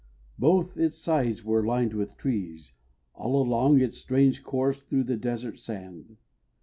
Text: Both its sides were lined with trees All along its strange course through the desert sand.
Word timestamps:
Both 0.39 0.77
its 0.77 0.97
sides 0.97 1.45
were 1.45 1.63
lined 1.63 1.93
with 1.93 2.17
trees 2.17 2.73
All 3.13 3.39
along 3.39 3.79
its 3.81 3.99
strange 3.99 4.41
course 4.41 4.81
through 4.81 5.03
the 5.03 5.15
desert 5.15 5.59
sand. 5.59 6.17